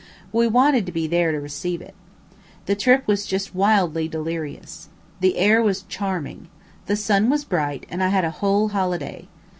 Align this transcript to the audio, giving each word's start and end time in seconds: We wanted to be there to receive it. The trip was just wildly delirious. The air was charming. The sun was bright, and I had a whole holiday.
We 0.31 0.47
wanted 0.47 0.87
to 0.87 0.91
be 0.91 1.05
there 1.05 1.31
to 1.31 1.39
receive 1.39 1.79
it. 1.79 1.93
The 2.65 2.73
trip 2.75 3.05
was 3.05 3.27
just 3.27 3.53
wildly 3.53 4.07
delirious. 4.07 4.89
The 5.19 5.37
air 5.37 5.61
was 5.61 5.83
charming. 5.83 6.47
The 6.87 6.95
sun 6.95 7.29
was 7.29 7.45
bright, 7.45 7.85
and 7.87 8.01
I 8.03 8.07
had 8.07 8.25
a 8.25 8.31
whole 8.41 8.69
holiday. 8.69 9.27